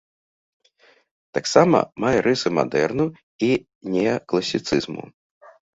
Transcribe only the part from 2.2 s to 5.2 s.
рысы мадэрну і неакласіцызму.